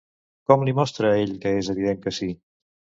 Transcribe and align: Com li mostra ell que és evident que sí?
Com 0.51 0.63
li 0.69 0.73
mostra 0.79 1.13
ell 1.21 1.37
que 1.47 1.55
és 1.61 1.73
evident 1.77 2.05
que 2.09 2.19
sí? 2.23 2.35